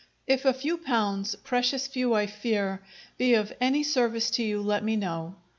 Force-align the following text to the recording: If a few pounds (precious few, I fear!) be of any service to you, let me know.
If 0.25 0.45
a 0.45 0.53
few 0.55 0.77
pounds 0.79 1.35
(precious 1.35 1.85
few, 1.85 2.15
I 2.15 2.25
fear!) 2.25 2.81
be 3.19 3.35
of 3.35 3.53
any 3.61 3.83
service 3.83 4.31
to 4.31 4.43
you, 4.43 4.59
let 4.63 4.83
me 4.83 4.95
know. 4.95 5.35